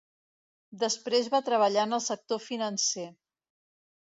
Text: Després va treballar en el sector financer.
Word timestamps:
Després 0.83 1.29
va 1.35 1.41
treballar 1.49 1.83
en 1.89 1.99
el 1.99 2.03
sector 2.07 2.41
financer. 2.49 3.07